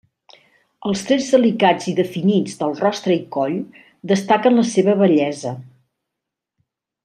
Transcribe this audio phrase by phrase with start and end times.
[0.91, 3.61] Els trets delicats i definits del rostre i coll
[4.15, 5.57] destaquen la seva bellesa.